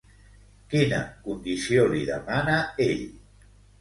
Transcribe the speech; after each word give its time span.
Quina 0.71 1.01
condició 1.27 1.83
li 1.93 2.01
demana 2.09 2.57
ell? 2.87 3.05